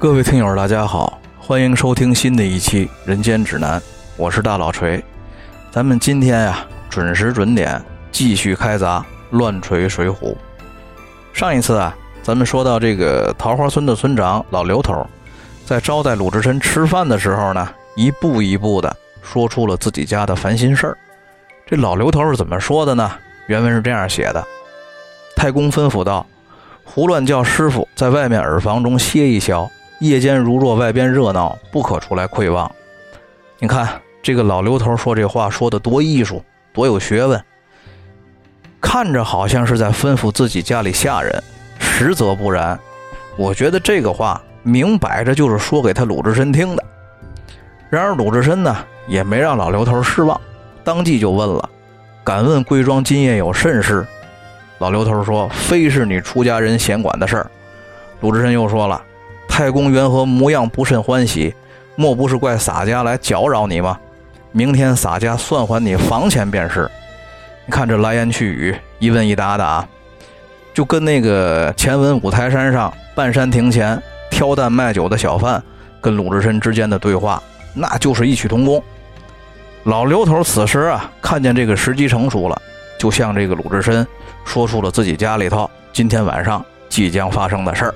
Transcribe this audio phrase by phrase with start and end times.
[0.00, 3.78] 各位听友，大家好，欢迎收听新的一期《人间指南》，
[4.16, 5.04] 我是大老锤。
[5.70, 7.78] 咱们今天呀，准时准点
[8.10, 10.34] 继续开砸乱锤水浒。
[11.34, 15.06] 上一次啊，咱们说到这个桃花村的村长老刘头，
[15.66, 20.96] 在招待鲁智深吃饭的时候呢，一步一步的说出了自己家的烦心事儿。
[21.66, 23.12] 这老刘头是怎么说的呢？
[23.48, 24.42] 原文是这样写的：
[25.36, 26.24] 太公吩咐道，
[26.84, 29.70] 胡乱叫师傅在外面耳房中歇一宵。
[30.00, 32.70] 夜间如若外边热闹，不可出来窥望。
[33.58, 36.42] 你看这个老刘头说这话说的多艺术，
[36.72, 37.38] 多有学问，
[38.80, 41.42] 看着好像是在吩咐自己家里下人，
[41.78, 42.78] 实则不然。
[43.36, 46.82] 我觉得这个话明摆着就是说给他鲁智深听的。
[47.90, 48.74] 然而鲁智深呢，
[49.06, 50.40] 也没让老刘头失望，
[50.82, 51.68] 当即就问了
[52.24, 54.06] ：“敢问贵庄今夜有甚事？”
[54.78, 57.50] 老刘头说：“非是你出家人闲管的事儿。”
[58.22, 59.02] 鲁智深又说了。
[59.60, 61.54] 太公缘何模样不甚欢喜？
[61.94, 64.00] 莫不是怪洒家来搅扰你吗？
[64.52, 66.90] 明天洒家算还你房钱便是。
[67.66, 69.86] 你看这来言去语，一问一答的啊，
[70.72, 75.62] 就跟那个前文五台山上半山亭前挑担卖酒的小贩
[76.00, 77.42] 跟鲁智深之间的对话，
[77.74, 78.82] 那就是异曲同工。
[79.84, 82.58] 老刘头此时啊，看见这个时机成熟了，
[82.98, 84.06] 就向这个鲁智深
[84.42, 87.94] 说出了自己家里头今天晚上即将发生的事儿。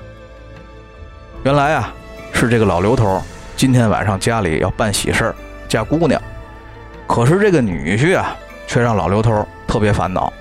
[1.45, 1.93] 原来啊，
[2.33, 3.21] 是这个老刘头
[3.55, 5.35] 今天晚上家里要办喜事儿，
[5.67, 6.19] 嫁姑娘。
[7.05, 10.33] 可是这个女婿啊，却让老刘头特别烦恼。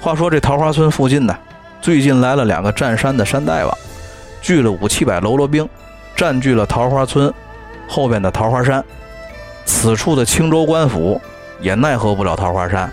[0.00, 1.38] 话说这桃花村附近呢，
[1.80, 3.78] 最近来了两个占山的山大王，
[4.42, 5.68] 聚了五七百喽啰兵，
[6.16, 7.32] 占据了桃花村
[7.86, 8.84] 后边的桃花山。
[9.64, 11.20] 此处的青州官府
[11.60, 12.90] 也奈何不了桃花山。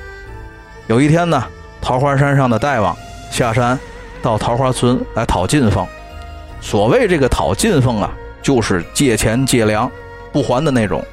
[0.86, 1.44] 有一天呢，
[1.82, 2.96] 桃花山上的大王
[3.32, 3.80] 下山
[4.22, 5.84] 到桃花村来讨进奉。
[6.62, 8.12] 所谓这个讨进奉啊，
[8.42, 9.90] 就是借钱借粮
[10.32, 11.04] 不还的那种。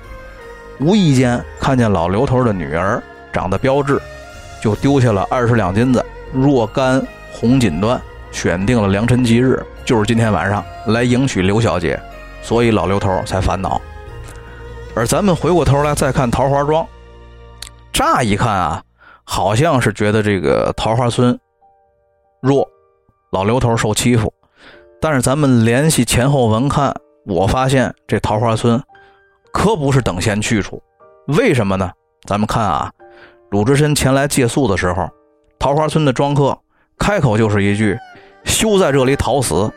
[0.81, 3.01] 无意间看见老刘头的女儿
[3.33, 4.01] 长得标致，
[4.61, 7.01] 就丢下了二十两金子若干
[7.33, 8.01] 红锦缎，
[8.33, 12.01] 选定了良辰吉日，就是今天晚上来迎娶刘小姐，
[12.43, 13.81] 所以老刘头才烦恼。
[14.95, 16.87] 而咱们回过头来再看桃花庄，
[17.93, 18.83] 乍一看啊，
[19.25, 21.39] 好像是觉得这个桃花村
[22.41, 22.67] 弱，
[23.31, 24.33] 老刘头受欺负。
[25.03, 26.95] 但是咱们联系前后文看，
[27.27, 28.81] 我发现这桃花村
[29.53, 30.81] 可不是等闲去处。
[31.27, 31.91] 为什么呢？
[32.29, 32.89] 咱们看啊，
[33.51, 35.11] 鲁智深前来借宿的时候，
[35.59, 36.57] 桃花村的庄客
[36.97, 37.99] 开口就是一句
[38.47, 39.69] ：“休在这里讨死。”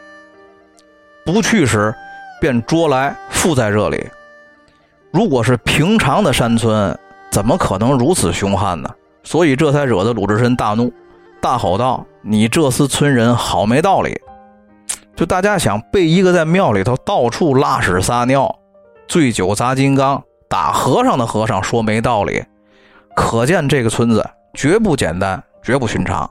[1.26, 1.92] 不去时，
[2.40, 4.08] 便捉来缚在这里。
[5.12, 6.96] 如果是平常的山村，
[7.32, 8.88] 怎么可能如此凶悍呢？
[9.24, 10.94] 所以这才惹得鲁智深大怒，
[11.42, 14.16] 大吼道：“你这厮村人好没道理！”
[15.16, 18.54] 就大家想被一个在庙里头到处拉屎撒尿、
[19.08, 22.44] 醉酒砸金刚、打和尚的和尚说没道理，
[23.16, 26.30] 可见这个村子绝不简单，绝不寻常。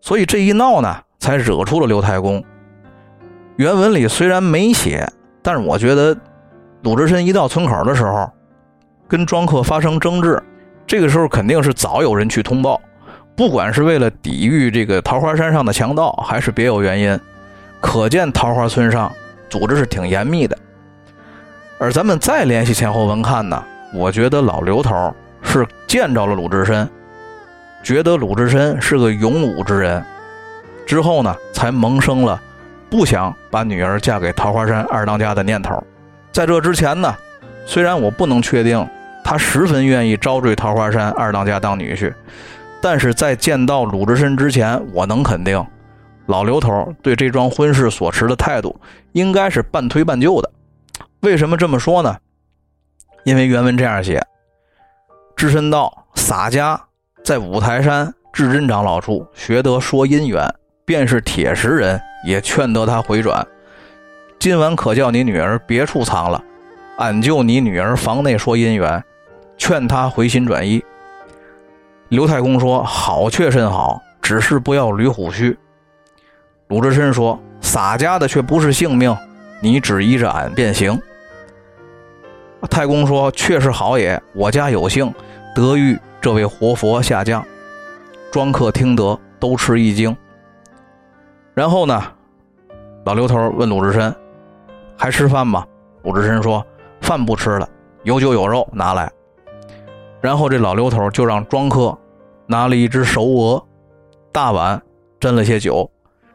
[0.00, 2.42] 所以这一闹呢，才惹出了刘太公。
[3.56, 5.06] 原文里虽然没写，
[5.42, 6.16] 但是我觉得
[6.82, 8.30] 鲁智深一到村口的时候，
[9.08, 10.40] 跟庄客发生争执，
[10.86, 12.80] 这个时候肯定是早有人去通报，
[13.36, 17.20] 不管是为了抵御这个桃花山上的强盗，还是别有原因。
[17.80, 19.10] 可见桃花村上
[19.48, 20.56] 组织是挺严密的，
[21.78, 26.88] 而咱们再联系前后文看呢，我觉得老刘头是见着了鲁智深，
[27.82, 30.04] 觉得鲁智深是个勇武之人，
[30.86, 32.40] 之后呢才萌生了
[32.88, 35.82] 不想把女儿嫁给桃花山二当家的念头。
[36.30, 37.12] 在这之前呢，
[37.66, 38.86] 虽然我不能确定
[39.24, 42.12] 他十分愿意招赘桃花山二当家当女婿，
[42.80, 45.64] 但是在见到鲁智深之前，我能肯定。
[46.30, 48.80] 老刘头对这桩婚事所持的态度，
[49.12, 50.50] 应该是半推半就的。
[51.20, 52.16] 为什么这么说呢？
[53.24, 54.24] 因为原文这样写：
[55.34, 56.80] 智深道洒家
[57.24, 60.48] 在五台山智真长老处学得说姻缘，
[60.84, 63.44] 便是铁石人也劝得他回转。
[64.38, 66.42] 今晚可叫你女儿别处藏了，
[66.98, 69.02] 俺就你女儿房内说姻缘，
[69.58, 70.82] 劝他回心转意。
[72.08, 75.58] 刘太公说：“好却甚好，只是不要捋虎须。”
[76.70, 79.14] 鲁智深说：“洒家的却不是性命，
[79.60, 80.96] 你只依着俺便行。”
[82.70, 85.12] 太公说：“确实好也，我家有幸
[85.52, 87.44] 得遇这位活佛下降。”
[88.30, 90.16] 庄客听得都吃一惊。
[91.54, 92.00] 然后呢，
[93.04, 94.14] 老刘头问鲁智深
[94.96, 95.66] ：“还吃饭吗？”
[96.04, 96.64] 鲁智深说
[97.02, 97.68] ：“饭不吃了，
[98.04, 99.10] 有酒有肉拿来。”
[100.22, 101.98] 然后这老刘头就让庄客
[102.46, 103.66] 拿了一只熟鹅，
[104.30, 104.80] 大碗
[105.18, 105.90] 斟了些酒。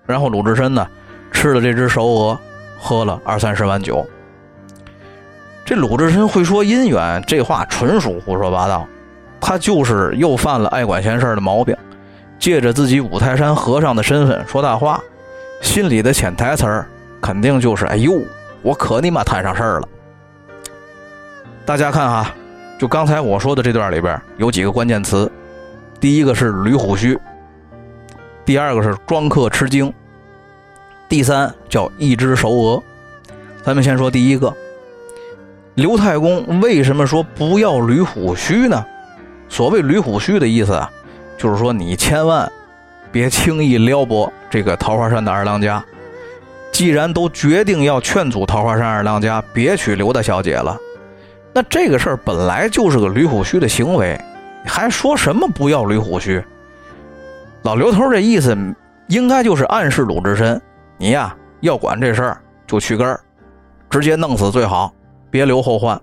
[0.05, 0.87] 然后鲁智深呢，
[1.31, 2.39] 吃了这只熟鹅，
[2.79, 4.05] 喝了二三十碗酒。
[5.65, 8.87] 这鲁智深会说姻缘，这话纯属胡说八道。
[9.41, 11.75] 他就是又犯了爱管闲事的毛病，
[12.39, 14.99] 借着自己五台山和尚的身份说大话，
[15.61, 16.87] 心里的潜台词儿
[17.21, 18.21] 肯定就是：哎呦，
[18.61, 19.87] 我可你妈摊上事儿了。
[21.65, 22.31] 大家看哈，
[22.79, 25.31] 就刚才我说的这段里边有几个关键词，
[25.99, 27.19] 第一个是捋虎须，
[28.45, 29.91] 第二个是庄客吃惊，
[31.09, 32.83] 第三叫一只熟鹅。
[33.63, 34.53] 咱们先说第一个。
[35.73, 38.85] 刘太公为什么说不要捋虎须呢？
[39.49, 40.89] 所谓捋虎须的意思啊，
[41.37, 42.49] 就是说你千万
[43.11, 45.83] 别轻易撩拨这个桃花山的二当家。
[46.71, 50.77] 既然都决定要劝阻桃花山二当家别娶刘大小姐了，
[51.51, 54.19] 那这个事儿本来就是个捋虎须的行为，
[54.65, 56.43] 还说什么不要捋虎须？
[57.65, 58.55] 老刘头这意思
[59.07, 60.61] 应该就是暗示鲁智深，
[60.99, 63.19] 你呀要管这事儿就去根儿，
[63.89, 64.93] 直接弄死最好。
[65.31, 65.99] 别留后患。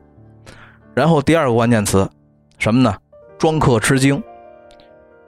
[0.93, 2.11] 然后第二个关键词，
[2.59, 2.93] 什么呢？
[3.39, 4.21] 庄客吃惊。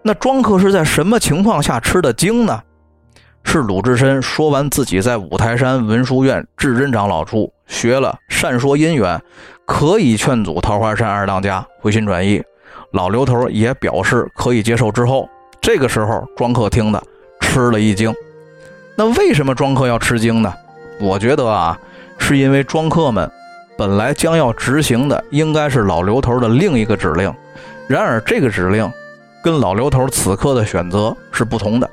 [0.03, 2.61] 那庄客是在什么情况下吃的惊呢？
[3.45, 9.23] 是鲁智深说完自己在五台山文殊院智真长老处学了善说姻缘，
[9.65, 12.43] 可以劝阻桃花山二当家回心转意，
[12.91, 15.29] 老刘头也表示可以接受之后，
[15.65, 17.03] 这个时候庄客听的
[17.41, 18.15] 吃了一惊。
[18.99, 20.53] 那为什么庄客要吃惊呢？
[21.01, 21.81] 我觉得啊，
[22.19, 23.31] 是因为庄客们。
[23.79, 27.33] 本来将要执行的应该是老刘头的另一个指令，
[27.89, 28.89] 然而这个指令
[29.43, 31.91] 跟老刘头此刻的选择是不同的，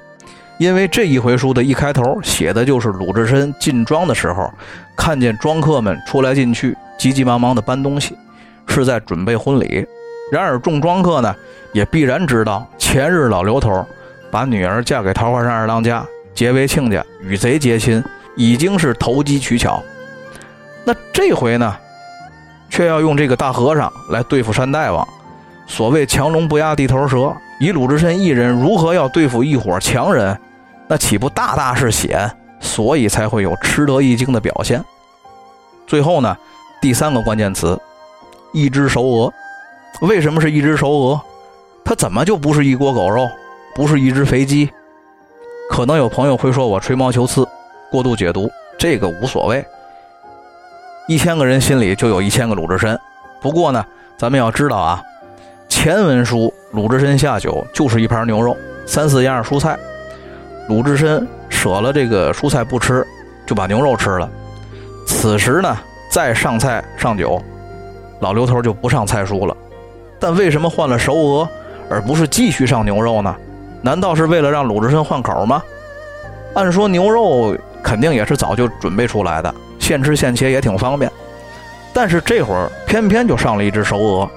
[0.60, 4.54] 因为这一回书的一开头写的就是鲁智深进庄的时候，
[4.98, 8.18] 看见庄客们出来进去，急急忙忙的搬东西，
[8.68, 9.88] 是在准备婚礼。
[10.32, 11.36] 然而众庄客呢，
[11.74, 13.86] 也必然知道前日老刘头
[14.32, 18.02] 把女儿嫁给桃花山二当家，结为亲家，与贼结亲，
[18.38, 19.84] 已经是投机取巧。
[20.86, 21.76] 那这回呢，
[22.70, 25.06] 却要用这个大和尚来对付山大王。
[25.68, 30.40] 所谓强龙不压地头蛇，以鲁智深一人如何要对付一伙强人，
[30.88, 32.32] 那岂不大大是险？
[32.62, 34.82] 所以才会有吃得一惊的表现。
[35.86, 36.38] 最后呢，
[36.82, 37.78] 第三个关键词，
[38.54, 39.34] 一只熟鹅。
[40.02, 41.22] 为什么是一只熟鹅？
[41.86, 43.30] 它怎么就不是一锅狗肉，
[43.76, 44.68] 不是一只肥鸡？
[45.70, 47.48] 可能有朋友会说我吹毛求疵，
[47.92, 48.50] 过度解读，
[48.80, 49.64] 这个无所谓。
[51.08, 53.00] 一千个人心里就有一千个鲁智深。
[53.40, 53.86] 不过呢，
[54.18, 55.04] 咱们要知道啊，
[55.70, 58.58] 前文书鲁智深下酒就是一盘牛肉，
[58.88, 59.78] 三四样蔬菜。
[60.68, 63.06] 鲁智深舍了这个蔬菜不吃，
[63.46, 64.28] 就把牛肉吃了。
[65.06, 65.78] 此时呢，
[66.10, 67.40] 再上菜上酒，
[68.20, 69.56] 老刘头就不上菜蔬了。
[70.22, 71.50] 但为什么换了熟鹅，
[71.90, 73.36] 而不是继续上牛肉呢？
[73.82, 75.62] 难道是为了让鲁智深换口吗？
[76.54, 79.54] 按说牛肉肯定也是早就准备出来的。
[79.80, 81.12] 现吃现切也挺方便，
[81.92, 84.30] 但是这会儿偏偏就上了一只熟鹅。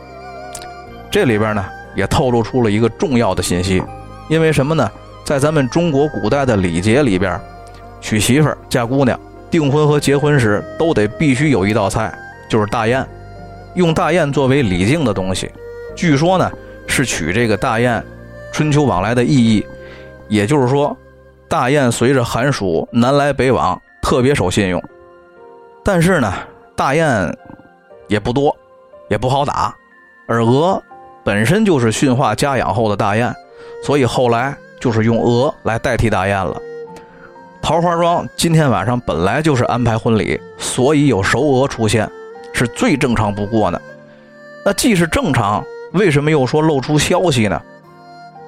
[1.11, 1.65] 这里边呢
[1.95, 3.83] 也透露出了一个重要的信息，
[4.31, 4.91] 因为什么呢？
[5.23, 7.39] 在咱们中国古代的礼节里边，
[8.01, 9.19] 娶媳妇、嫁姑娘、
[9.51, 12.13] 订婚和结婚时都得必须有一道菜，
[12.49, 13.07] 就是大雁，
[13.75, 15.51] 用大雁作为礼敬的东西。
[15.95, 16.51] 据说呢
[16.87, 18.05] 是取这个大雁
[18.53, 19.67] 春秋往来的意义，
[20.29, 20.97] 也就是说，
[21.49, 24.83] 大雁随着寒暑南来北往，特别守信用。
[25.85, 26.33] 但是呢，
[26.77, 27.37] 大雁
[28.09, 28.57] 也不多，
[29.09, 29.75] 也不好打，
[30.27, 30.83] 而鹅
[31.25, 33.35] 本身就是驯化家养后的大雁，
[33.83, 36.61] 所以后来就是用鹅来代替大雁了。
[37.61, 42.09] 桃花庄今天晚上本来就是安排婚礼，所以有熟鹅出现
[42.53, 43.81] 是最正常不过的。
[44.65, 47.61] 那既是正常，为什么又说露出消息呢？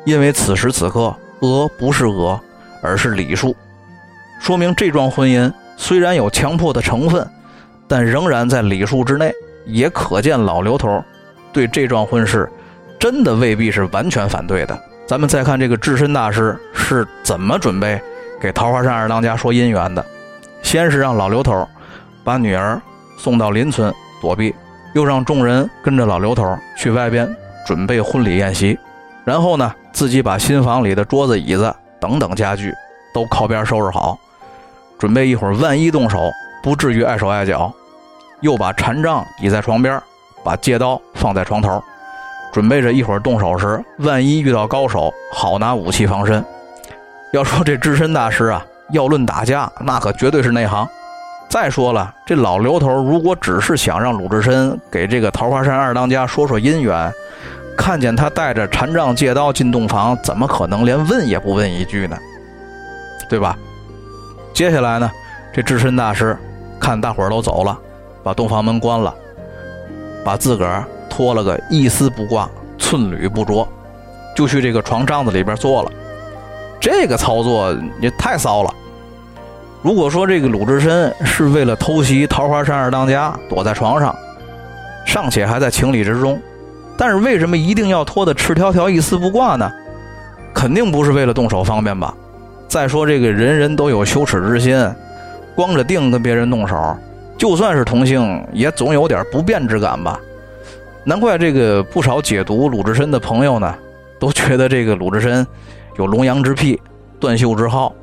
[0.05, 2.39] 因为此时此刻鹅不是鹅，
[2.83, 3.55] 而是礼数，
[4.41, 5.53] 说明这桩婚姻。
[5.77, 7.29] 虽然有强迫的成分，
[7.87, 9.33] 但仍然在礼数之内，
[9.65, 11.05] 也可见老刘头
[11.53, 12.51] 对这桩婚事
[12.99, 14.79] 真的未必是完全反对的。
[15.07, 18.01] 咱们再看这个智深大师是怎么准备
[18.41, 20.05] 给桃花山二当家说姻缘的。
[20.63, 21.69] 先是让老刘头
[22.25, 22.81] 把女儿
[23.19, 24.53] 送到邻村躲避，
[24.97, 27.29] 又让众人跟着老刘头去外边
[27.67, 28.79] 准备婚礼宴席，
[29.27, 32.73] 然后呢，自己把新房里的桌子、椅子等等家具
[33.13, 34.19] 都靠边收拾好。
[34.99, 36.31] 准备一会儿，万一动手，
[36.63, 37.71] 不至于碍手碍脚。
[38.41, 40.01] 又把禅杖倚在床边，
[40.43, 41.83] 把戒刀放在床头，
[42.51, 46.43] 准备着一会儿动手时，万一遇到高手，好拿武器防身。
[47.35, 50.89] 要说这智深大师啊，要论打架，那可绝对是内行。
[51.57, 57.11] 再说了，这老刘头如果只是想让鲁智深给这个桃花山二当家说说姻缘，
[57.79, 62.19] 看见他带着禅杖借刀进洞房，怎么可能连问也不问一句呢？
[63.31, 63.57] 对吧？
[64.53, 65.11] 接下来呢，
[65.51, 66.37] 这智深大师
[66.79, 67.79] 看大伙儿都走了，
[68.23, 69.15] 把洞房门关了，
[70.23, 72.47] 把自个儿脱了个一丝不挂、
[72.77, 73.67] 寸缕不着，
[74.37, 75.91] 就去这个床帐子里边坐了。
[76.79, 78.71] 这个操作也太骚了。
[79.87, 84.13] 如果说这个鲁智深是为了偷袭桃花山二当家，躲在床上，
[85.05, 86.43] 尚且还在情理之中，
[86.97, 89.71] 但是为什么一定要脱得赤条条、一丝不挂呢？
[90.53, 92.13] 肯定不是为了动手方便吧？
[92.67, 94.77] 再说这个人人都有羞耻之心，
[95.55, 96.97] 光着腚跟别人动手，
[97.39, 100.19] 就算是同性，也总有点不便之感吧？
[101.05, 103.73] 难怪这个不少解读鲁智深的朋友呢，
[104.19, 105.47] 都觉得这个鲁智深
[105.97, 106.83] 有龙阳之癖、
[107.21, 107.95] 断袖之好。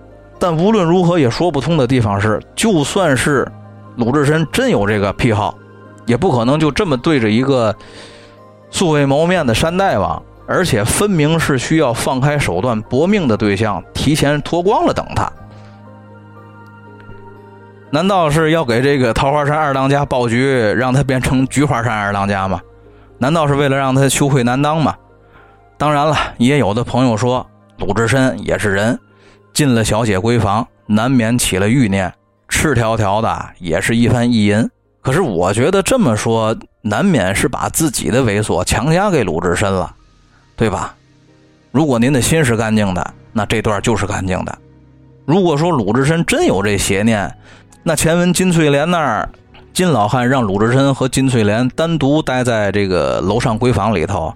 [0.43, 3.49] 但无论如何也说不通的地方是，就算是
[3.95, 5.57] 鲁智深真有这个癖好，
[6.05, 7.73] 也不可能就这么对着一个
[8.69, 10.21] 素未谋面的山大王。
[10.45, 15.31] 而且分明是需要放开手段搏命的对象，提前脱光了等他。
[17.89, 22.59] 难道是要给这个桃花山二当家爆菊，让他变成菊花山二当家吗？
[23.17, 24.93] 难道是为了让他羞愧难当吗？
[25.77, 27.47] 当然了，也有的朋友说，
[27.77, 28.99] 鲁智深也是人，
[29.53, 32.13] 进了小姐闺房，难免起了欲念，
[32.49, 34.69] 赤条条的也是一番意淫。
[35.01, 39.93] 可是我觉得这么说，难免是把自己的猥琐强加给鲁智深了。
[40.55, 40.95] 对吧？
[41.71, 44.55] 如果您的心是干净的，那这段就是干净的。
[45.25, 47.35] 如果说鲁智深真有这邪念，
[47.81, 49.27] 那前文金翠莲那儿，
[49.73, 54.31] 金老汉让鲁智深和金翠莲单独待在这个楼上闺房里头，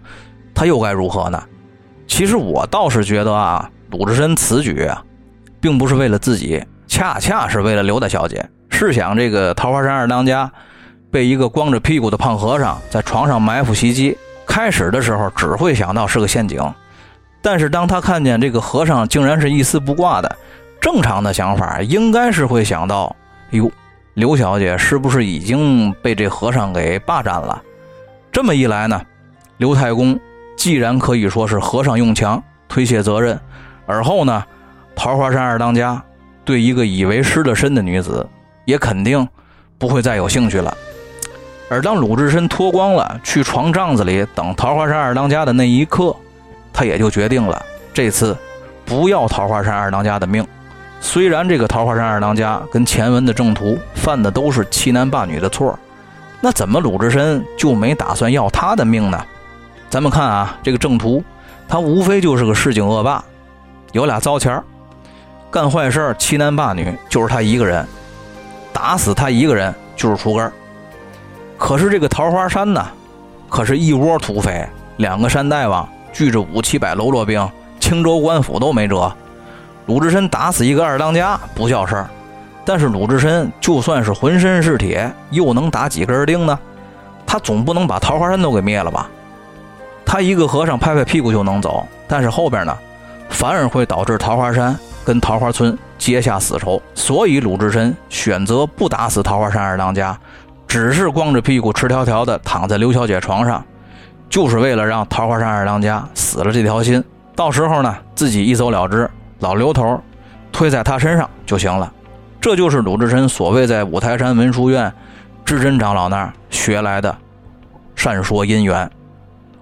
[0.56, 1.42] 他又该如何呢？
[2.08, 4.90] 其实我倒是觉得啊，鲁智深此举，
[5.60, 8.48] 并不是为了自己，恰恰是为了刘大小姐。
[8.70, 10.52] 试想，这个桃花山二当家
[11.10, 14.18] 被一个光着屁股的胖和尚在床上埋伏袭击。
[14.46, 16.62] 开始的时候只会想到是个陷阱，
[17.42, 20.38] 但是当他看见这个和尚竟然是一丝不挂的，
[20.80, 23.14] 正常的想法应该是会想到：
[23.52, 23.70] 哟，
[24.14, 27.62] 刘小姐是不是已经被这和尚给霸占了？
[28.32, 29.02] 这么一来呢，
[29.58, 30.18] 刘太公
[30.56, 33.38] 既然可以说是和尚用强推卸责任，
[33.86, 34.44] 而后呢，
[34.98, 36.02] 桃花山二当家
[36.44, 38.28] 对一个以为失了身的女子，
[38.66, 39.26] 也肯定
[39.78, 40.76] 不会再有兴趣了。
[41.70, 46.16] 而当鲁智深脱光了去床帐子里等桃花山二当家的那一刻，
[46.74, 47.64] 他也就决定了
[47.94, 48.36] 这次
[48.86, 50.46] 不要桃花山二当家的命。
[51.00, 55.78] 虽然这个桃花山二当家跟前文的正途犯的都是欺男霸女的错，
[56.42, 59.24] 那怎么鲁智深就没打算要他的命呢？
[59.92, 61.24] 咱们看啊，这个正途
[61.68, 63.24] 他无非就是个市井恶霸，
[63.92, 64.64] 有俩糟钱儿
[65.50, 67.88] 干坏事欺男霸女就是他一个人，
[68.74, 70.52] 打死他一个人就是出根儿。
[71.58, 72.86] 可是这个桃花山呢，
[73.50, 77.50] 可是一窝土匪，两个山大王聚着五七百喽啰兵，
[77.80, 79.12] 青州官府都没辙。
[79.86, 82.10] 鲁智深打死一个二当家不叫事儿，
[82.66, 86.60] 但是鲁智深就算是浑身是铁，又能打几根钉呢？
[87.26, 89.10] 他总不能把桃花山都给灭了吧？
[90.06, 92.78] 他一个和尚拍拍屁股就能走，但是后边呢，
[93.30, 96.82] 反而会导致桃花山跟桃花村结下死仇。
[96.94, 100.20] 所以鲁智深选择不打死桃花山二当家。
[100.68, 103.64] 只是光着屁股、赤条条的躺在刘小姐床上，
[104.30, 107.02] 就是为了让桃花山二当家死了这条心。
[107.38, 109.10] 到时候呢，自己一走了之，
[109.40, 109.98] 老刘头
[110.52, 111.90] 推在他身上就行了。
[112.42, 114.92] 这就是鲁智深所谓在五台山文殊院
[115.46, 117.16] 智真长老那儿学来的
[117.96, 118.92] 善说姻缘。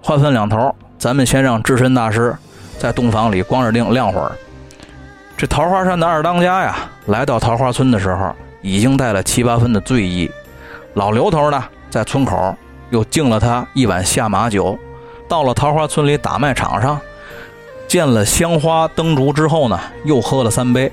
[0.02, 2.36] 话分两头，咱们先让智深大师
[2.78, 4.32] 在洞房里光着腚晾会儿。
[5.36, 6.78] 这桃花山的二当家呀，
[7.08, 10.30] 来到桃花村的时候，已经带了七八分的醉意。
[10.94, 12.56] 老刘头呢，在村口
[12.88, 14.78] 又敬了他一碗下马酒，
[15.28, 16.98] 到了桃花村里打卖场上，
[17.86, 20.90] 见了香花灯烛之后呢，又喝了三杯，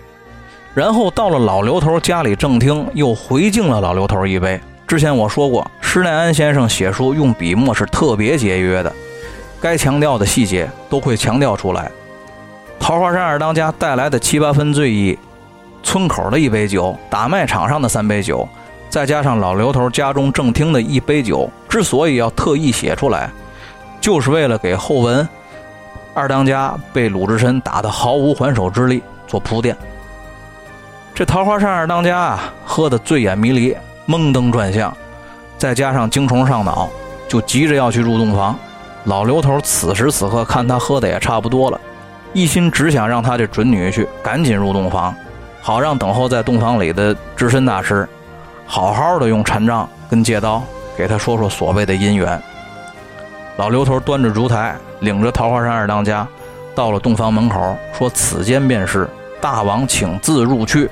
[0.74, 4.60] 然后到了老刘头家里正厅，又回敬了老刘头一杯。
[4.86, 8.92] 之前我说过，施耐庵先生写书用笔墨是特别节约的，
[9.62, 11.90] 该强调的细节都会强调出来。
[12.80, 15.18] 桃花山二当家带来的七八分醉意，
[15.82, 18.48] 村口的一杯酒，打卖场上的三杯酒。
[18.90, 23.30] 再加上老刘头家中正厅的一杯酒，之所以要特意写出来，
[24.00, 25.28] 就是为了给后文
[26.14, 29.76] 二当家被鲁智深打得毫无还手之力做铺垫。
[31.16, 33.76] 这桃花山二当家啊，喝得醉眼迷离、
[34.06, 34.96] 蒙登转向，
[35.58, 36.88] 再加上精虫上脑，
[37.28, 38.56] 就急着要去入洞房。
[39.06, 41.82] 老刘头此时此刻看他喝的也差不多了，
[42.34, 45.16] 一心只想让他这准女婿赶紧入洞房，
[45.62, 48.08] 好让等候在洞房里的智深大师。
[48.66, 50.64] 好好的用禅杖跟戒刀
[50.98, 52.42] 给他说说所谓的姻缘。
[53.58, 56.28] 老刘头端着烛台，领着桃花山二当家
[56.74, 59.08] 到了洞房门口，说：“此间便是
[59.40, 60.90] 大王，请自入去。”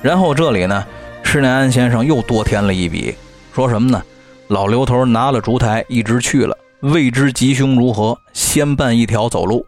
[0.00, 0.82] 然后这里呢，
[1.22, 3.14] 施耐庵先生又多添了一笔，
[3.52, 4.02] 说什么呢？
[4.48, 9.66] 老刘头拿了烛台，一直去了，未知吉凶如何，先办一条走路。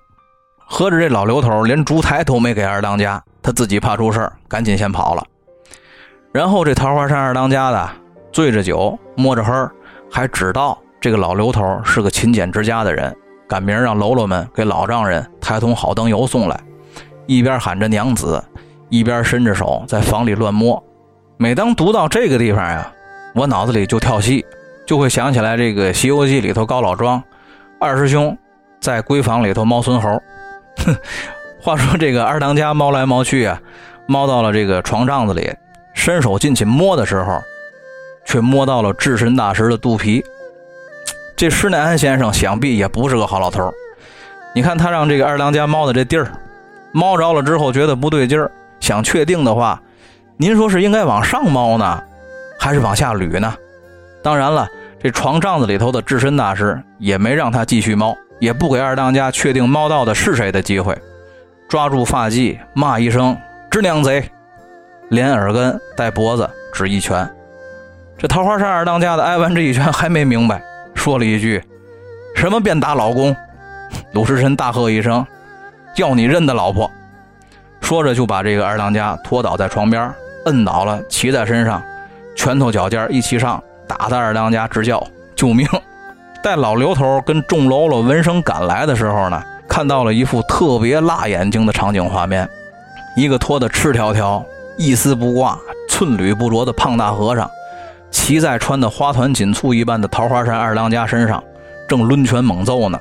[0.66, 5.22] 合着这老刘头连烛台都没给二当家，他自己怕出事，赶紧先跑了。
[6.32, 7.90] 然后这桃花山二当家的
[8.32, 9.52] 醉着酒，摸着黑，
[10.10, 13.14] 还知道这个老刘头是个勤俭之家的人，
[13.46, 16.58] 赶明让喽啰们给老丈人抬桶好灯油送来，
[17.26, 18.42] 一边喊着娘子，
[18.88, 20.82] 一边伸着手在房里乱摸。
[21.36, 22.90] 每当读到这个地方呀，
[23.34, 24.42] 我脑子里就跳戏，
[24.86, 27.22] 就会想起来这个《西游记》里头高老庄
[27.78, 28.34] 二师兄
[28.80, 30.18] 在闺房里头猫孙猴。
[30.84, 30.96] 哼，
[31.60, 33.60] 话说这个二当家猫来猫去啊，
[34.06, 35.52] 猫到了这个床帐子里。
[35.94, 37.42] 伸手进去摸的时候，
[38.24, 40.24] 却摸到了智神大师的肚皮。
[41.36, 43.70] 这施耐庵先生想必也不是个好老头
[44.54, 46.32] 你看他让这个二当家猫的这地儿，
[46.92, 49.80] 猫着了之后觉得不对劲儿，想确定的话，
[50.38, 52.02] 您说是应该往上猫呢，
[52.58, 53.54] 还是往下捋呢？
[54.22, 54.66] 当然了，
[55.00, 61.00] 这床帐子里头的智深大师也没让他继续猫，也不给二当家确定猫到的是谁的机会，
[61.68, 63.38] 抓住发髻骂一声
[63.70, 64.28] “直娘贼”。
[65.10, 67.24] 连耳根带脖子指一拳，
[68.18, 70.60] 这桃花山二当家的挨完这一拳还没明白，
[70.92, 71.62] 说了一句
[72.34, 73.36] ：“什么便打老公？”
[74.10, 75.24] 鲁智深大喝一声
[75.94, 76.90] ：“叫你认的老婆！”
[77.80, 80.12] 说着就把这个二当家拖倒在床边，
[80.46, 81.80] 摁倒了，骑在身上，
[82.34, 85.06] 拳头脚尖一齐上，打的二当家直叫
[85.36, 85.64] 救命。
[86.42, 92.48] 待老刘头跟众喽啰闻声赶来的时候呢，看到了一副特别辣眼睛的场景画面，
[93.16, 94.44] 一个脱得赤条条。
[94.78, 95.56] 一丝不挂、
[95.86, 97.48] 寸缕不着的胖大和尚，
[98.10, 101.44] 骑在穿的花团锦簇一般的桃花山二当家身上，
[101.86, 102.98] 正抡拳猛揍呢。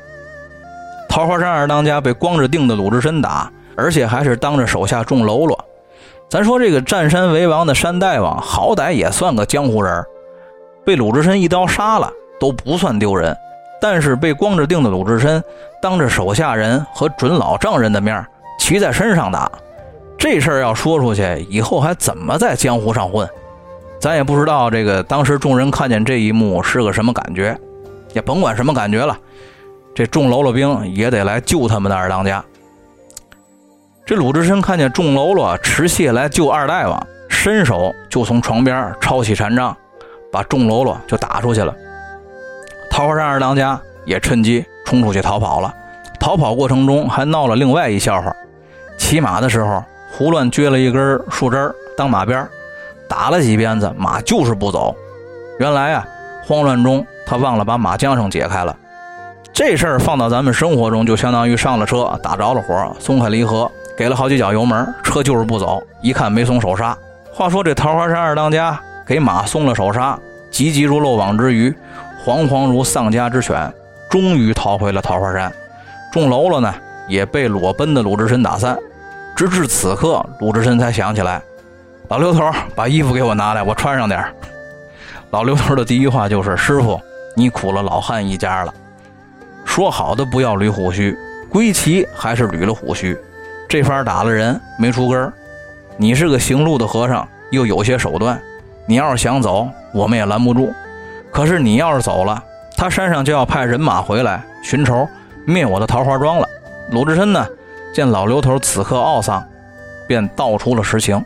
[1.08, 5.58] 桃花山二当家被光着腚的鲁智深打，而且还是当着手下众喽啰。
[6.30, 10.06] 咱说这个占山为王的山大王，好歹也算个江湖人，
[10.86, 12.12] 被鲁智深一刀杀了
[12.42, 13.38] 都不算丢人。
[13.80, 15.44] 但是被光着腚的鲁智深
[15.82, 18.24] 当着手下人和准老丈人的面
[18.60, 19.50] 骑在身上打。
[20.18, 23.28] 这事儿要说出去，以后还怎么在江湖上混？
[24.00, 27.58] 咱也不知道这个当时众人看见这一幕是个什么感觉，
[28.14, 29.18] 也甭管什么感觉了。
[29.96, 32.44] 这众喽啰兵也得来救他们的二当家。
[34.06, 39.76] 这鲁智深看见众喽啰持械来救二大王，伸手就从床边抄起禅杖，
[40.32, 41.74] 把众喽啰就打出去了。
[42.92, 45.74] 桃花山二当家也趁机冲出去逃跑了。
[46.20, 48.36] 逃跑过程中还闹了另外一笑话，
[48.98, 49.82] 骑马的时候。
[50.14, 52.46] 胡乱撅了一根树枝当马鞭，
[53.08, 54.94] 打了几鞭子，马就是不走。
[55.58, 56.06] 原来啊，
[56.46, 58.76] 慌乱中他忘了把马缰绳解开了。
[59.54, 65.82] 这事儿放到咱们生活中，就相当于上了车，打着了火，松开离合，给了好几脚油门，车就是不走。
[66.02, 66.96] 一看没松手刹。
[67.34, 68.78] 话说这桃花山二当家
[69.08, 70.20] 给马松了手刹，
[70.52, 71.74] 急急如漏网之鱼，
[72.24, 73.72] 惶惶如丧家之犬，
[74.10, 75.52] 终于逃回了桃花山。
[76.12, 76.74] 众喽啰呢，
[77.08, 78.78] 也被裸奔的鲁智深打散。
[79.36, 81.42] 直至此刻，鲁智深才想起来，
[82.10, 84.24] 老刘头把衣服给我拿来，我穿上点
[85.32, 87.00] 老刘头的第一话就是：“师傅，
[87.36, 88.74] 你苦了老汉一家了。
[89.66, 91.18] 说好的不要捋虎须，
[91.50, 93.18] 归齐还是捋了虎须。
[93.70, 95.32] 这番打了人没出根
[95.96, 98.40] 你是个行路的和尚，又有些手段。
[98.86, 100.74] 你要是想走，我们也拦不住。
[101.32, 102.44] 可是你要是走了，
[102.76, 105.08] 他山上就要派人马回来寻仇，
[105.46, 106.48] 灭我的桃花庄了。”
[106.92, 107.48] 鲁智深呢？
[107.94, 109.44] 见老刘头此刻懊丧，
[110.08, 111.24] 便道出了实情：“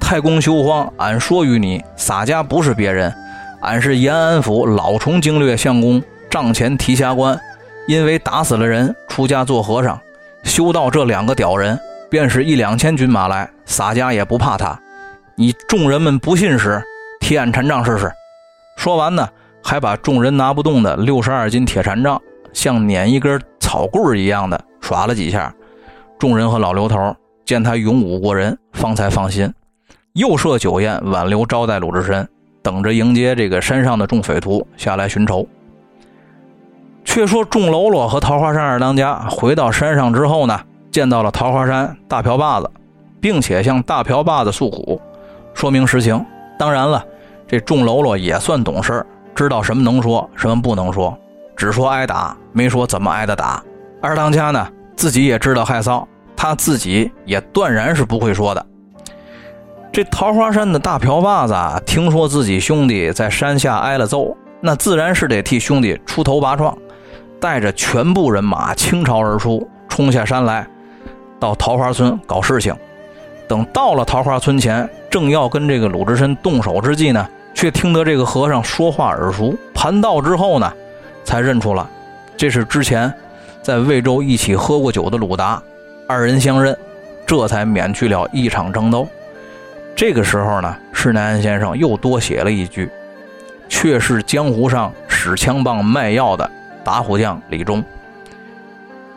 [0.00, 3.12] 太公休慌，俺说与你，洒家不是别人，
[3.60, 7.38] 俺是延安府老崇经略相公，帐前提辖官。
[7.86, 10.00] 因为打死了人，出家做和尚，
[10.42, 11.78] 修道这两个屌人，
[12.10, 14.76] 便是一两千军马来，洒家也不怕他。
[15.36, 16.82] 你众人们不信时，
[17.20, 18.12] 提俺禅杖试试。”
[18.76, 19.28] 说完呢，
[19.64, 22.20] 还把众人拿不动的六十二斤铁禅杖，
[22.52, 25.52] 像捻一根草棍一样的耍了几下。
[26.18, 29.52] 众人和老刘头见他勇武过人，方才放心，
[30.12, 32.28] 又设酒宴挽留招待鲁智深，
[32.62, 35.46] 等着迎接这个山上的众匪徒下来寻仇。
[37.04, 40.60] 却说众喽啰和桃花山二当家回到山上之后呢，
[40.90, 42.70] 见到了桃花山大瓢把子，
[43.20, 45.00] 并且向大瓢把子诉苦，
[45.54, 46.24] 说明实情。
[46.58, 47.04] 当然了，
[47.46, 49.04] 这众喽啰也算懂事，
[49.34, 51.16] 知道什么能说，什么不能说，
[51.56, 53.62] 只说挨打，没说怎么挨的打。
[54.00, 54.68] 二当家呢？
[54.96, 58.66] 自己也知道害臊，他自己也断然是不会说的。
[59.92, 66.76] 这桃花山的大瓢把子听说自己兄弟在山下挨了揍，那自然是得替兄弟出头拔创，
[67.40, 70.66] 带着全部人马倾巢而出，冲下山来，
[71.38, 72.74] 到桃花村搞事情。
[73.48, 79.56] 等到了桃花村前，正要跟这个鲁智深动手之际呢，却听得这个和尚说话耳熟。
[79.72, 80.72] 盘道之后呢，
[81.24, 81.88] 才认出了
[82.36, 83.12] 这是之前
[83.62, 85.62] 在魏州一起喝过酒的鲁达。
[86.08, 86.76] 二人相认，
[87.24, 89.06] 这才免去了一场争斗。
[89.94, 92.90] 这个时候呢，施耐庵先生又多写了一句
[93.68, 96.50] ：“却是江湖上使枪棒卖药的
[96.84, 97.82] 打虎将李忠。”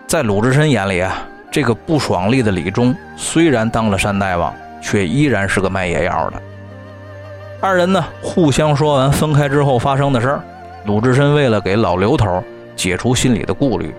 [0.07, 1.27] 在鲁智深眼里啊。
[1.51, 6.41] 这个不爽利的李忠虽然当了山大王，却依然是个卖野药的。
[7.59, 10.43] 二人呢互相说完分开之后发生的事儿，
[10.85, 12.43] 鲁智深为了给老刘头
[12.75, 13.93] 解除心里的顾虑，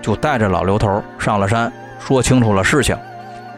[0.00, 2.96] 就带着老刘头上了山，说清楚了事情，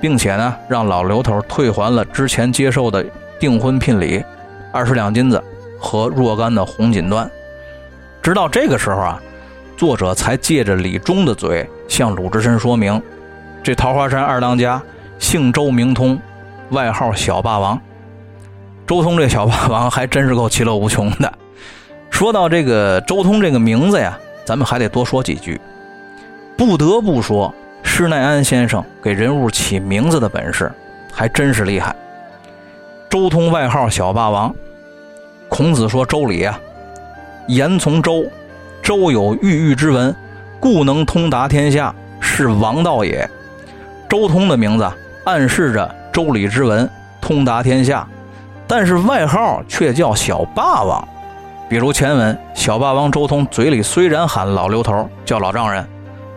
[0.00, 3.04] 并且呢让老刘头退还了之前接受的
[3.38, 4.24] 订婚聘礼
[4.72, 5.40] 二十两金子
[5.78, 7.28] 和若干的红锦缎。
[8.22, 9.22] 直到这个时候啊，
[9.76, 13.00] 作者才借着李忠的嘴向鲁智深说明。
[13.64, 14.80] 这桃花山二当家
[15.18, 16.20] 姓周名通，
[16.68, 17.80] 外号小霸王。
[18.86, 21.32] 周通这小霸王还真是够其乐无穷的。
[22.10, 25.58] 说到这个周通这个名字呀，咱们还得多说几句。
[26.58, 30.70] 不得不说，施耐庵先生给人物起名字的本事
[31.10, 31.96] 还真是厉害。
[33.08, 34.54] 周通外号小霸王，
[35.48, 36.60] 孔子说周礼啊，
[37.48, 38.26] 言从周，
[38.82, 40.14] 周有郁郁之文，
[40.60, 43.26] 故能通达天下，是王道也。
[44.14, 44.88] 周通的名字
[45.24, 46.88] 暗示着周礼之文
[47.20, 48.06] 通达天下，
[48.64, 51.04] 但是外号却叫小霸王。
[51.68, 55.84] 比如前文，小霸王周通嘴里虽然喊老刘头叫老丈人，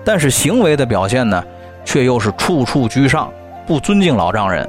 [0.04, 1.44] 但是行为的表现呢，
[1.86, 3.30] 却又是处处居上，
[3.68, 4.68] 不尊敬老丈人。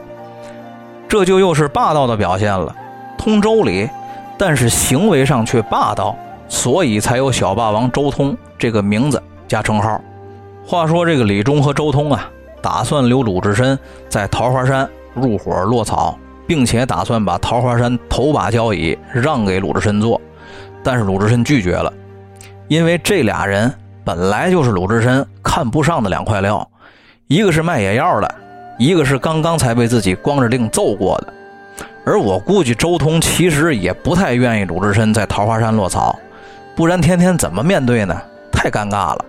[1.09, 2.77] 这就又是霸道的表现了。
[3.17, 3.89] 通周礼，
[4.37, 6.15] 但是行为上却霸道，
[6.47, 9.99] 所以才有小霸王周通这个名字加称号。
[10.67, 12.29] 话说这个李忠和周通啊。
[12.61, 20.21] 打算留鲁智深在桃花山入伙落草，并且打算把桃花山头把交椅让给鲁智深做，
[20.83, 21.93] 但是鲁智深拒绝了，
[22.69, 23.73] 因为这俩人
[24.05, 26.69] 本来就是鲁智深看不上的两块料，
[27.27, 28.35] 一个是卖野药的，
[28.79, 31.33] 一个是刚刚才被自己光着腚揍过的，
[32.05, 36.19] 而我估计周通其实也不太愿意鲁智深在桃花山落草，
[36.75, 38.21] 不然天天怎么面对呢？
[38.51, 39.25] 太尴尬了。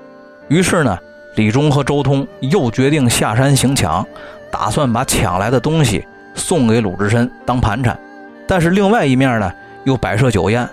[0.47, 0.97] 于是呢。
[1.39, 4.05] 李忠和周通又决定下山行抢，
[4.51, 7.97] 打算把抢来的东西送给鲁智深当盘缠。
[8.45, 9.49] 但是另外一面呢，
[9.85, 10.67] 又摆设酒宴，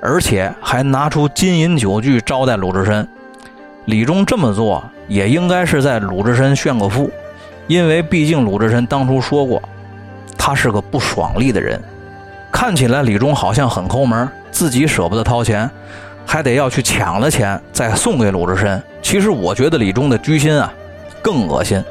[0.00, 3.08] 而且还拿出金银酒具招待鲁智深。
[3.86, 7.10] 李忠这么做也应该是在鲁智深炫个富，
[7.66, 9.60] 因为毕竟鲁智深当初说过，
[10.38, 11.82] 他是个不爽利的人。
[12.52, 15.68] 看起来李忠好像很抠门，自己舍不得掏钱。
[16.26, 18.82] 还得要去抢了钱再送给鲁智深。
[19.02, 20.72] 其实我觉得李忠的居心啊
[21.22, 21.82] 更恶心，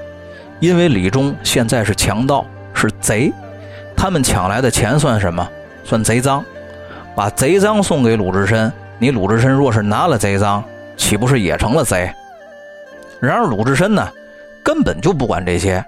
[0.60, 3.32] 因为李忠现在是强盗，是贼，
[3.96, 5.48] 他们抢来的钱算什么？
[5.84, 6.44] 算贼赃。
[7.16, 10.64] 把贼赃送给鲁智深，你鲁智深若是拿了贼赃，
[10.98, 12.12] 岂不是也成了贼？
[13.20, 14.10] 然而鲁智深呢，
[14.64, 15.84] 根本就不管这些。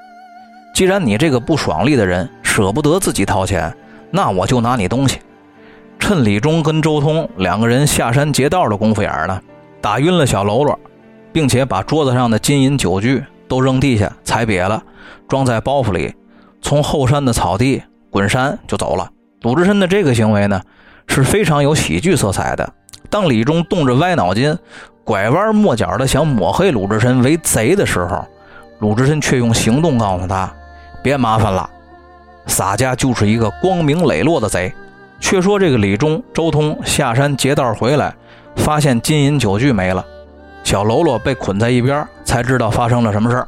[0.74, 3.74] 既然你这个不爽利的人舍不得自己掏钱，
[4.12, 5.20] 那我就拿你东西。
[6.08, 9.42] 趁李忠跟周通两个人下山劫道的功夫眼儿呢，
[9.82, 10.80] 打晕了小喽啰，
[11.34, 14.84] 并且把桌子上的金银酒具都扔地下踩瘪了，
[15.28, 16.14] 装在包袱里，
[16.62, 19.10] 从后山的草地滚山就走了。
[19.42, 20.62] 鲁智深的这个行为呢，
[21.08, 22.72] 是非常有喜剧色彩的。
[23.10, 24.56] 当李忠动着歪脑筋，
[25.04, 28.24] 拐弯抹角的想抹黑鲁智深为贼的时候，
[28.78, 30.54] 鲁智深却用行动告诉他
[31.02, 31.68] ：“别麻烦了，
[32.46, 34.72] 洒家就是一个光明磊落的贼。”
[35.20, 38.14] 却说这个李忠、周通下山劫道回来，
[38.56, 40.06] 发现金银酒具没了，
[40.64, 43.48] 小喽啰被捆在一边，才知道发生了什么事儿。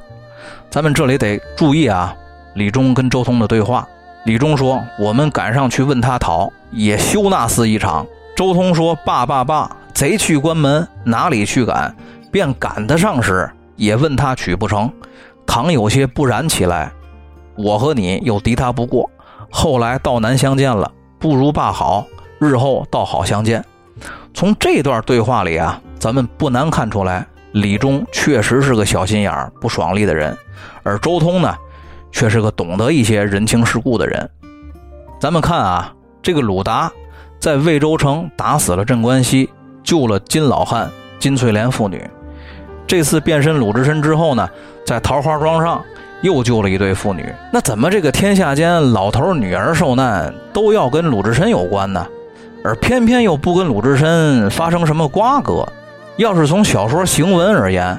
[0.69, 2.13] 咱们这里得注意啊，
[2.56, 3.88] 李忠跟周通的对话。
[4.25, 11.95] 李忠说：“我们赶上去问他讨，也休那厮一场。”周通说：“罢罢罢，贼去关门，哪里去赶？
[12.30, 14.91] 便赶得上时，也问他取不成。
[15.45, 16.91] 倘有些不然起来，
[17.56, 19.10] 我和你又敌他不过，
[19.49, 22.06] 后来道难相见了。”不如罢好，
[22.39, 23.63] 日后倒好相见。
[24.34, 30.38] 从这段对话里啊，咱们不难看出来，李忠确实是个小心眼、不爽利的人，
[30.84, 31.56] 而周通呢，
[32.12, 34.30] 却是个懂得一些人情世故的人。
[35.19, 36.91] 咱们看啊，这个鲁达
[37.39, 39.49] 在魏州城打死了镇关西，
[39.84, 42.08] 救了金老汉、金翠莲父女。
[42.86, 44.47] 这次变身鲁智深之后呢，
[44.86, 45.84] 在桃花庄上。
[46.21, 52.06] 又救了一对父女，那怎么这个天下间老头儿女儿受难都要跟鲁智深有关呢？
[52.63, 55.67] 而偏偏又不跟鲁智深发生什么瓜葛？
[56.17, 57.97] 要是从小说行文而言，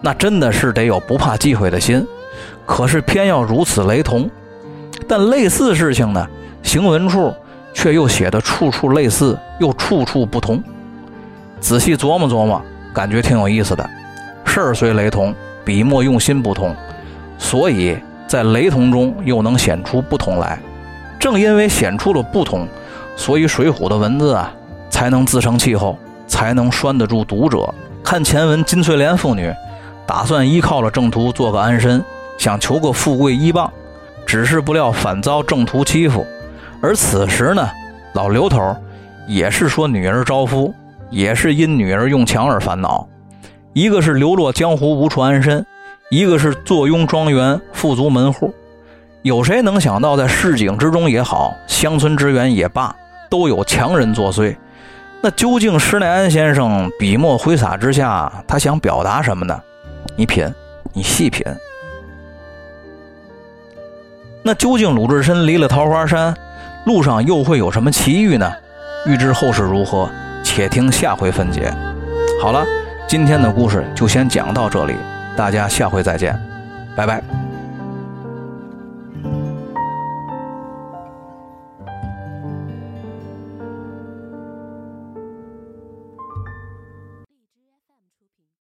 [0.00, 2.06] 那真的是得有不怕忌讳的心。
[2.64, 4.30] 可是偏要如此雷同，
[5.08, 6.24] 但类似事情呢，
[6.62, 7.34] 行文处
[7.74, 10.62] 却又写的处处类似，又处处不同。
[11.58, 12.62] 仔细琢磨琢磨，
[12.94, 13.90] 感觉挺有意思的。
[14.46, 15.34] 事儿虽雷同，
[15.64, 16.74] 笔墨用心不同，
[17.40, 17.98] 所以
[18.28, 20.56] 在雷同中又能显出不同来。
[21.18, 22.68] 正因为显出了不同，
[23.16, 24.52] 所以《水浒》的文字啊，
[24.88, 25.98] 才能自成气候，
[26.28, 27.74] 才能拴得住读者。
[28.04, 29.52] 看前文，金翠莲妇女
[30.06, 32.04] 打算依靠了郑屠做个安身，
[32.38, 33.70] 想求个富贵依傍，
[34.24, 36.24] 只是不料反遭郑屠欺负。
[36.80, 37.68] 而此时呢，
[38.14, 38.74] 老刘头
[39.26, 40.72] 也是说女儿招夫，
[41.10, 43.06] 也是因女儿用强而烦恼。
[43.74, 45.64] 一个是流落江湖无处安身，
[46.10, 48.52] 一个是坐拥庄园富足门户。
[49.22, 52.94] 有谁能想到，在市井之中也好，乡村之园也罢，
[53.30, 54.56] 都有强人作祟。
[55.20, 59.62] 那究竟施耐庵先生笔墨挥洒之下，他想表达什么呢？
[60.16, 60.52] 你品，
[60.92, 61.46] 你细品。
[64.42, 66.34] 那究竟鲁智深离了桃花山，
[66.86, 68.52] 路上又会有什么奇遇呢？
[69.06, 70.10] 欲知后事如何，
[70.42, 71.72] 且听下回分解。
[72.42, 72.66] 好了，
[73.06, 74.96] 今天的故事就先讲到这里，
[75.36, 76.38] 大家下回再见，
[76.94, 77.49] 拜拜。